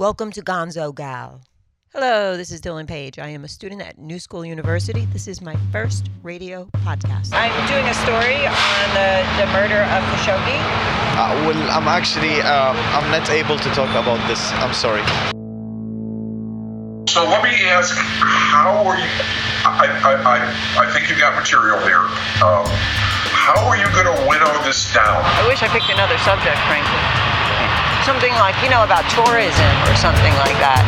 Welcome 0.00 0.32
to 0.32 0.40
Gonzo 0.40 0.94
Gal. 0.94 1.42
Hello, 1.92 2.34
this 2.34 2.50
is 2.50 2.62
Dylan 2.62 2.88
Page. 2.88 3.18
I 3.18 3.28
am 3.28 3.44
a 3.44 3.48
student 3.48 3.82
at 3.82 3.98
New 3.98 4.18
School 4.18 4.46
University. 4.46 5.04
This 5.12 5.28
is 5.28 5.42
my 5.42 5.54
first 5.70 6.08
radio 6.22 6.64
podcast. 6.72 7.34
I'm 7.34 7.52
doing 7.68 7.84
a 7.84 7.92
story 7.92 8.40
on 8.48 8.86
the, 8.96 9.20
the 9.36 9.44
murder 9.52 9.84
of 9.92 10.00
Khashoggi. 10.08 10.56
Uh, 11.20 11.44
well, 11.44 11.70
I'm 11.70 11.86
actually 11.86 12.40
uh, 12.40 12.72
I'm 12.96 13.10
not 13.12 13.28
able 13.28 13.58
to 13.58 13.68
talk 13.76 13.90
about 13.90 14.26
this. 14.26 14.40
I'm 14.64 14.72
sorry. 14.72 15.04
So 17.12 17.20
let 17.28 17.44
me 17.44 17.52
ask, 17.68 17.94
how 17.94 18.80
are 18.88 18.96
you? 18.96 19.04
I, 19.68 19.84
I, 19.84 20.12
I, 20.16 20.86
I 20.88 20.92
think 20.94 21.10
you 21.10 21.20
got 21.20 21.36
material 21.36 21.76
here. 21.84 22.08
Um, 22.40 22.64
how 23.36 23.68
are 23.68 23.76
you 23.76 23.84
going 23.92 24.08
to 24.08 24.26
winnow 24.26 24.64
this 24.64 24.94
down? 24.94 25.20
I 25.20 25.46
wish 25.46 25.62
I 25.62 25.68
picked 25.68 25.90
another 25.90 26.16
subject, 26.24 26.56
frankly. 26.72 27.29
Something 28.04 28.32
like, 28.32 28.56
you 28.62 28.70
know, 28.70 28.82
about 28.82 29.04
tourism 29.10 29.76
or 29.86 29.94
something 29.94 30.34
like 30.40 30.58
that. 30.58 30.84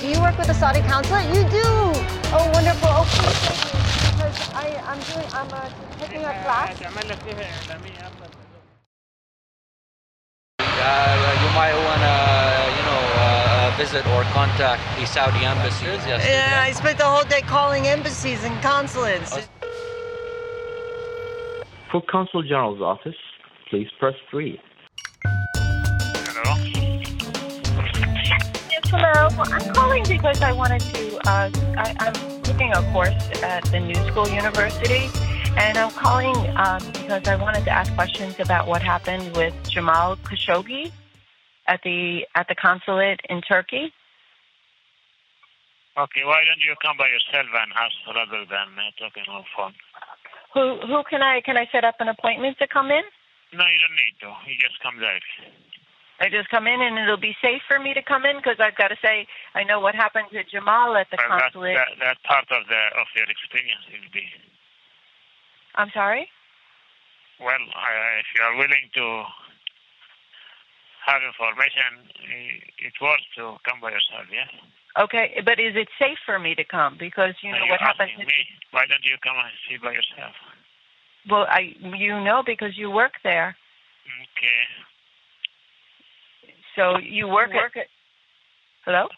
Do 0.00 0.06
you 0.08 0.20
work 0.20 0.36
with 0.36 0.48
the 0.48 0.54
Saudi 0.54 0.80
consulate? 0.82 1.26
You 1.34 1.42
do. 1.48 1.64
Oh, 2.34 2.50
wonderful. 2.52 2.90
Okay, 2.90 3.32
thank 3.38 3.58
you. 3.64 3.78
Because 4.12 4.38
I, 4.52 4.76
I'm 4.84 5.00
doing, 5.00 5.26
I'm 5.32 5.48
uh, 5.52 5.70
taking 6.00 6.24
a 6.24 6.34
class. 6.42 6.74
Uh, 10.70 11.38
you 11.42 11.50
might 11.54 11.74
want 11.86 12.00
to, 12.00 12.04
you 12.04 12.04
know, 12.04 12.14
uh, 12.14 12.17
visit 13.78 14.04
or 14.08 14.24
contact 14.34 14.82
the 14.98 15.06
Saudi 15.06 15.44
embassies. 15.44 16.04
Yes. 16.04 16.26
Yeah, 16.28 16.64
I 16.64 16.72
spent 16.72 16.98
the 16.98 17.04
whole 17.04 17.22
day 17.22 17.42
calling 17.42 17.86
embassies 17.86 18.42
and 18.42 18.60
consulates. 18.60 19.48
For 21.92 22.02
Consul 22.10 22.42
General's 22.42 22.82
office, 22.82 23.14
please 23.70 23.86
press 24.00 24.14
3. 24.32 24.60
Yes, 28.68 28.90
hello. 28.90 29.28
I'm 29.38 29.72
calling 29.72 30.02
because 30.08 30.42
I 30.42 30.50
wanted 30.52 30.80
to. 30.80 31.16
Uh, 31.28 31.48
I, 31.78 31.94
I'm 32.00 32.42
taking 32.42 32.72
a 32.72 32.82
course 32.92 33.14
at 33.44 33.64
the 33.66 33.78
New 33.78 33.94
School 34.10 34.28
University, 34.28 35.08
and 35.56 35.78
I'm 35.78 35.92
calling 35.92 36.34
um, 36.56 36.82
because 36.92 37.28
I 37.28 37.36
wanted 37.36 37.64
to 37.66 37.70
ask 37.70 37.94
questions 37.94 38.40
about 38.40 38.66
what 38.66 38.82
happened 38.82 39.36
with 39.36 39.54
Jamal 39.70 40.16
Khashoggi 40.16 40.90
at 41.68 41.80
the 41.84 42.26
at 42.34 42.48
the 42.48 42.56
consulate 42.56 43.20
in 43.28 43.40
Turkey. 43.42 43.92
Okay, 45.98 46.24
why 46.24 46.42
don't 46.46 46.62
you 46.64 46.74
come 46.80 46.96
by 46.96 47.08
yourself 47.08 47.46
and 47.52 47.70
ask 47.76 47.94
rather 48.06 48.46
than 48.46 48.68
uh, 48.78 48.90
talking 48.98 49.26
on 49.28 49.44
phone? 49.54 49.74
Who 50.54 50.80
who 50.86 51.04
can 51.10 51.22
I 51.22 51.40
can 51.44 51.56
I 51.56 51.68
set 51.70 51.84
up 51.84 51.96
an 52.00 52.08
appointment 52.08 52.58
to 52.58 52.66
come 52.66 52.90
in? 52.90 53.02
No, 53.52 53.64
you 53.66 53.78
don't 53.78 53.96
need 53.96 54.16
to. 54.24 54.30
You 54.48 54.56
just 54.58 54.80
come 54.82 54.98
direct. 54.98 55.24
I 56.20 56.28
just 56.28 56.50
come 56.50 56.66
in 56.66 56.82
and 56.82 56.98
it'll 56.98 57.16
be 57.20 57.36
safe 57.40 57.62
for 57.68 57.78
me 57.78 57.94
to 57.94 58.02
come 58.02 58.24
in 58.24 58.36
because 58.36 58.58
I've 58.58 58.74
got 58.74 58.88
to 58.88 58.98
say 59.02 59.26
I 59.54 59.62
know 59.62 59.78
what 59.78 59.94
happened 59.94 60.26
to 60.32 60.42
Jamal 60.44 60.96
at 60.96 61.06
the 61.10 61.18
Well, 61.18 61.38
consulate. 61.38 61.76
that, 61.76 61.94
that 62.00 62.18
part 62.24 62.46
of 62.50 62.66
the 62.66 62.82
of 62.98 63.06
your 63.14 63.28
experience 63.30 63.84
will 63.92 64.10
be. 64.12 64.26
I'm 65.76 65.90
sorry. 65.94 66.28
Well, 67.38 67.54
uh, 67.62 68.18
if 68.18 68.26
you 68.34 68.42
are 68.42 68.56
willing 68.56 68.90
to 68.98 69.04
have 71.08 71.22
information, 71.24 71.90
i- 72.28 72.60
it's 72.84 73.00
worth 73.00 73.24
to 73.36 73.58
come 73.64 73.80
by 73.80 73.90
yourself. 73.90 74.26
Yeah. 74.30 74.46
Okay, 74.98 75.40
but 75.44 75.58
is 75.58 75.74
it 75.76 75.88
safe 75.98 76.18
for 76.26 76.38
me 76.38 76.54
to 76.54 76.64
come? 76.64 76.96
Because 76.98 77.34
you 77.42 77.52
know 77.52 77.64
Are 77.64 77.68
what 77.68 77.80
happened 77.80 78.10
asking 78.10 78.26
to 78.26 78.32
me? 78.34 78.40
Why 78.70 78.84
don't 78.86 79.04
you 79.04 79.16
come 79.18 79.38
and 79.38 79.52
see 79.68 79.76
by 79.76 79.92
yourself? 79.92 80.34
Well, 81.30 81.46
I 81.48 81.74
you 81.80 82.20
know 82.20 82.42
because 82.44 82.76
you 82.76 82.90
work 82.90 83.14
there. 83.22 83.56
Okay. 84.36 84.62
So 86.74 86.98
you 86.98 87.26
work, 87.28 87.50
at, 87.76 87.88
Hello? 88.84 89.08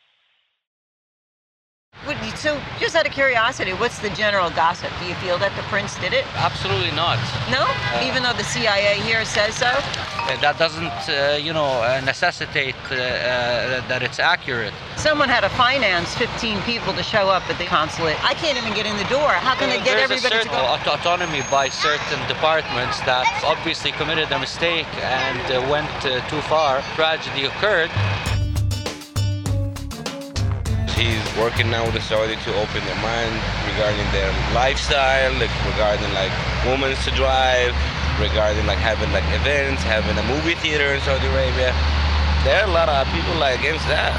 So, 2.41 2.59
just 2.79 2.97
out 2.97 3.07
of 3.07 3.13
curiosity, 3.13 3.73
what's 3.73 3.99
the 3.99 4.09
general 4.17 4.49
gossip? 4.49 4.89
Do 4.99 5.05
you 5.05 5.15
feel 5.17 5.37
that 5.45 5.55
the 5.57 5.63
prince 5.69 5.93
did 6.01 6.15
it? 6.15 6.25
Absolutely 6.41 6.91
not. 6.97 7.21
No? 7.53 7.69
Even 8.01 8.23
though 8.23 8.33
the 8.33 8.49
CIA 8.49 8.97
here 9.05 9.27
says 9.27 9.55
so? 9.57 9.69
Uh, 9.69 10.41
That 10.41 10.57
doesn't, 10.57 10.89
uh, 11.05 11.37
you 11.37 11.53
know, 11.53 11.69
uh, 11.85 12.01
necessitate 12.01 12.81
uh, 12.91 12.95
uh, 12.97 13.87
that 13.93 14.03
it's 14.03 14.19
accurate. 14.19 14.73
Someone 14.97 15.29
had 15.29 15.43
to 15.43 15.51
finance 15.51 16.15
15 16.17 16.63
people 16.63 16.95
to 16.95 17.03
show 17.03 17.29
up 17.29 17.45
at 17.51 17.59
the 17.59 17.67
consulate. 17.67 18.17
I 18.25 18.33
can't 18.33 18.57
even 18.57 18.73
get 18.73 18.87
in 18.87 18.97
the 18.97 19.09
door. 19.13 19.29
How 19.37 19.55
can 19.55 19.69
they 19.69 19.85
get 19.85 19.99
everybody 20.01 20.37
a 20.37 20.43
to 20.45 20.49
go? 20.49 20.65
aut- 20.65 20.89
autonomy 20.89 21.43
by 21.51 21.69
certain 21.69 22.21
departments 22.27 23.01
that 23.05 23.29
obviously 23.45 23.93
committed 23.93 24.33
a 24.33 24.39
mistake 24.39 24.89
and 25.05 25.45
uh, 25.53 25.61
went 25.69 25.93
uh, 26.09 26.25
too 26.33 26.41
far. 26.49 26.81
Tragedy 26.97 27.45
occurred. 27.45 27.91
He's 31.01 31.25
working 31.41 31.73
now 31.73 31.89
with 31.89 31.97
the 31.97 32.05
Saudi 32.05 32.37
to 32.37 32.51
open 32.61 32.85
their 32.85 33.01
mind 33.01 33.33
regarding 33.73 34.05
their 34.13 34.29
lifestyle, 34.53 35.33
like 35.41 35.49
regarding 35.65 36.13
like 36.13 36.29
women 36.69 36.93
to 36.93 37.11
drive, 37.17 37.73
regarding 38.21 38.69
like 38.69 38.77
having 38.77 39.09
like 39.09 39.25
events, 39.33 39.81
having 39.81 40.13
a 40.21 40.27
movie 40.29 40.61
theater 40.61 40.93
in 40.93 41.01
Saudi 41.01 41.25
Arabia. 41.25 41.73
There 42.45 42.61
are 42.61 42.69
a 42.69 42.75
lot 42.77 42.93
of 42.93 43.09
people 43.17 43.33
like 43.41 43.65
against 43.65 43.89
that, 43.89 44.13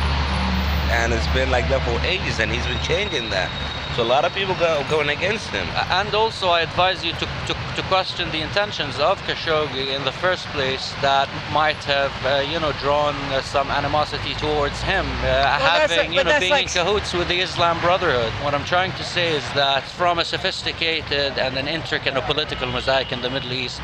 and 0.90 1.14
it's 1.14 1.30
been 1.38 1.54
like 1.54 1.70
that 1.70 1.86
for 1.86 2.02
ages, 2.02 2.42
and 2.42 2.50
he's 2.50 2.66
been 2.66 2.82
changing 2.82 3.30
that. 3.30 3.54
So 3.96 4.04
a 4.04 4.06
lot 4.16 4.24
of 4.24 4.34
people 4.34 4.56
go 4.56 4.86
going 4.90 5.10
against 5.10 5.50
him. 5.50 5.68
And 5.92 6.16
also, 6.16 6.48
I 6.50 6.62
advise 6.62 7.04
you 7.04 7.12
to, 7.12 7.26
to, 7.48 7.54
to 7.76 7.82
question 7.90 8.32
the 8.32 8.40
intentions 8.42 8.98
of 9.00 9.20
Khashoggi 9.24 9.94
in 9.96 10.06
the 10.06 10.14
first 10.14 10.46
place 10.48 10.94
that 11.02 11.28
might 11.52 11.76
have, 11.84 12.14
uh, 12.26 12.40
you 12.52 12.58
know, 12.62 12.72
drawn 12.80 13.16
uh, 13.16 13.42
some 13.42 13.70
animosity 13.70 14.34
towards 14.36 14.82
him, 14.82 15.06
uh, 15.06 15.24
that's 15.24 15.92
having, 15.92 15.98
like- 15.98 16.18
you 16.18 16.24
know, 16.24 16.40
being 16.40 16.52
like- 16.52 16.76
in 16.76 16.86
cahoots 16.86 17.12
with 17.14 17.28
the 17.28 17.42
Islam 17.42 17.80
Brotherhood. 17.82 18.32
What 18.44 18.54
I'm 18.54 18.64
trying 18.64 18.94
to 18.94 19.04
say 19.04 19.34
is 19.36 19.44
that 19.56 19.84
from 19.84 20.20
a 20.20 20.26
sophisticated 20.26 21.38
and 21.38 21.58
an 21.58 21.68
intricate 21.68 22.14
political 22.26 22.68
mosaic 22.68 23.12
in 23.12 23.22
the 23.22 23.30
Middle 23.30 23.52
East, 23.52 23.82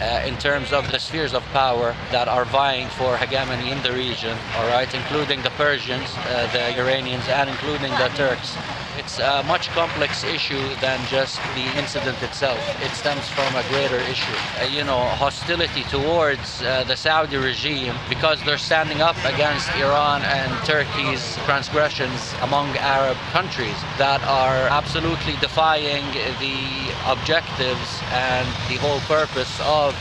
uh, 0.00 0.22
in 0.26 0.36
terms 0.38 0.72
of 0.72 0.90
the 0.90 0.98
spheres 0.98 1.34
of 1.34 1.44
power 1.52 1.94
that 2.10 2.26
are 2.26 2.46
vying 2.46 2.88
for 2.88 3.18
hegemony 3.18 3.70
in 3.70 3.82
the 3.82 3.92
region, 3.92 4.36
all 4.56 4.66
right, 4.68 4.92
including 4.94 5.42
the 5.42 5.50
Persians, 5.50 6.08
uh, 6.16 6.48
the 6.52 6.74
Iranians, 6.78 7.28
and 7.28 7.50
including 7.50 7.92
the 7.92 8.08
Turks. 8.16 8.56
It's 8.98 9.18
a 9.18 9.42
much 9.44 9.68
complex 9.70 10.22
issue 10.22 10.62
than 10.80 11.00
just 11.06 11.36
the 11.54 11.64
incident 11.78 12.22
itself. 12.22 12.58
It 12.82 12.90
stems 12.90 13.26
from 13.30 13.54
a 13.56 13.62
greater 13.70 13.96
issue. 13.96 14.36
Uh, 14.60 14.64
you 14.64 14.84
know, 14.84 15.00
hostility 15.16 15.82
towards 15.84 16.60
uh, 16.62 16.84
the 16.84 16.94
Saudi 16.94 17.38
regime 17.38 17.94
because 18.10 18.42
they're 18.44 18.58
standing 18.58 19.00
up 19.00 19.16
against 19.24 19.70
Iran 19.76 20.20
and 20.22 20.52
Turkey's 20.66 21.36
transgressions 21.46 22.34
among 22.42 22.68
Arab 22.76 23.16
countries 23.32 23.80
that 23.96 24.22
are 24.24 24.68
absolutely 24.68 25.36
defying 25.40 26.04
the 26.38 26.92
objectives 27.06 28.00
and 28.12 28.46
the 28.68 28.76
whole 28.76 29.00
purpose 29.08 29.58
of 29.60 29.96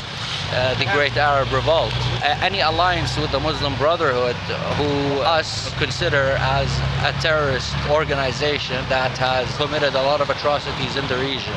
uh, 0.51 0.75
the 0.75 0.85
Great 0.91 1.15
Arab 1.15 1.51
Revolt. 1.53 1.93
Any 2.21 2.61
alliance 2.61 3.17
with 3.17 3.31
the 3.31 3.39
Muslim 3.39 3.75
Brotherhood, 3.77 4.35
who 4.77 5.21
us 5.21 5.73
consider 5.79 6.37
as 6.39 6.69
a 7.03 7.19
terrorist 7.19 7.73
organization 7.89 8.77
that 8.89 9.17
has 9.17 9.47
committed 9.57 9.95
a 9.95 10.01
lot 10.03 10.21
of 10.21 10.29
atrocities 10.29 10.97
in 10.97 11.07
the 11.07 11.17
region. 11.17 11.53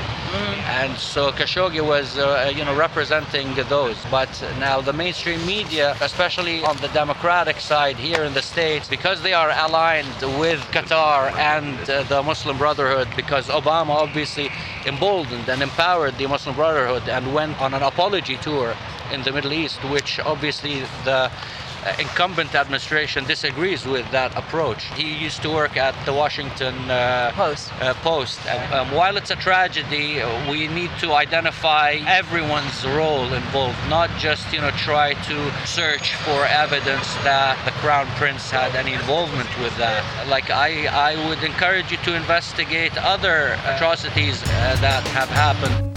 And 0.64 0.96
so 0.96 1.32
Khashoggi 1.32 1.86
was, 1.86 2.16
uh, 2.16 2.50
you 2.56 2.64
know, 2.64 2.74
representing 2.74 3.54
those. 3.68 3.96
But 4.10 4.30
now 4.58 4.80
the 4.80 4.94
mainstream 4.94 5.44
media, 5.44 5.96
especially 6.00 6.64
on 6.64 6.78
the 6.78 6.88
Democratic 6.88 7.60
side 7.60 7.96
here 7.96 8.24
in 8.24 8.32
the 8.32 8.42
States, 8.42 8.88
because 8.88 9.20
they 9.20 9.34
are 9.34 9.50
aligned 9.50 10.22
with 10.40 10.60
Qatar 10.72 11.30
and 11.32 11.78
uh, 11.90 12.04
the 12.04 12.22
Muslim 12.22 12.56
Brotherhood, 12.56 13.08
because 13.16 13.48
Obama 13.48 13.90
obviously 13.90 14.50
emboldened 14.86 15.46
and 15.50 15.62
empowered 15.62 16.16
the 16.16 16.26
Muslim 16.26 16.56
Brotherhood 16.56 17.06
and 17.08 17.34
went 17.34 17.60
on 17.60 17.74
an 17.74 17.82
apology 17.82 18.38
tour 18.38 18.74
in 19.14 19.22
the 19.22 19.32
Middle 19.32 19.52
East, 19.52 19.78
which 19.84 20.20
obviously 20.20 20.80
the 21.04 21.30
uh, 21.84 21.94
incumbent 21.98 22.54
administration 22.54 23.24
disagrees 23.24 23.84
with 23.84 24.10
that 24.10 24.36
approach. 24.36 24.84
He 24.94 25.12
used 25.12 25.42
to 25.42 25.50
work 25.50 25.76
at 25.76 25.94
the 26.06 26.12
Washington 26.12 26.74
uh, 26.90 27.30
Post. 27.34 27.72
uh, 27.80 27.94
Post. 27.94 28.40
And, 28.46 28.74
um, 28.74 28.90
while 28.92 29.16
it's 29.16 29.30
a 29.30 29.36
tragedy, 29.36 30.22
we 30.50 30.68
need 30.68 30.90
to 31.00 31.12
identify 31.12 32.00
everyone's 32.06 32.86
role 32.86 33.32
involved, 33.32 33.78
not 33.88 34.10
just 34.18 34.52
you 34.52 34.60
know 34.60 34.70
try 34.70 35.14
to 35.14 35.66
search 35.66 36.14
for 36.24 36.46
evidence 36.46 37.14
that 37.22 37.62
the 37.64 37.72
Crown 37.82 38.06
Prince 38.16 38.50
had 38.50 38.74
any 38.74 38.94
involvement 38.94 39.48
with 39.60 39.76
that. 39.76 40.02
Like 40.28 40.50
I, 40.50 40.86
I 40.86 41.28
would 41.28 41.42
encourage 41.44 41.90
you 41.90 41.98
to 41.98 42.14
investigate 42.14 42.96
other 42.96 43.58
atrocities 43.66 44.42
uh, 44.42 44.76
that 44.80 45.02
have 45.08 45.28
happened. 45.28 45.93